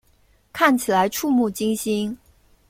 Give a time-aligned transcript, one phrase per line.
[0.51, 2.17] 看起来怵目惊心